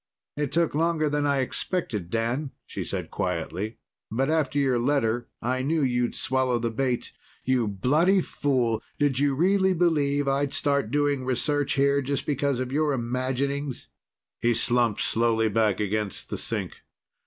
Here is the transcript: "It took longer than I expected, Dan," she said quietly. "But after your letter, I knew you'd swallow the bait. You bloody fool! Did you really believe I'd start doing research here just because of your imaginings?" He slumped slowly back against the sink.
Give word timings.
"It 0.35 0.51
took 0.51 0.73
longer 0.73 1.09
than 1.09 1.27
I 1.27 1.41
expected, 1.41 2.09
Dan," 2.09 2.49
she 2.65 2.83
said 2.83 3.11
quietly. 3.11 3.77
"But 4.09 4.31
after 4.31 4.57
your 4.57 4.79
letter, 4.79 5.27
I 5.43 5.61
knew 5.61 5.83
you'd 5.83 6.15
swallow 6.15 6.57
the 6.57 6.71
bait. 6.71 7.11
You 7.45 7.67
bloody 7.67 8.19
fool! 8.19 8.81
Did 8.97 9.19
you 9.19 9.35
really 9.35 9.75
believe 9.75 10.27
I'd 10.27 10.55
start 10.55 10.89
doing 10.89 11.23
research 11.23 11.73
here 11.73 12.01
just 12.01 12.25
because 12.25 12.59
of 12.59 12.71
your 12.71 12.93
imaginings?" 12.93 13.89
He 14.41 14.55
slumped 14.55 15.01
slowly 15.01 15.49
back 15.49 15.79
against 15.79 16.31
the 16.31 16.37
sink. 16.39 16.81